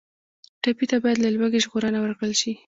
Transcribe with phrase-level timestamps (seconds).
[0.61, 2.53] ټپي ته باید له لوږې ژغورنه ورکړل شي.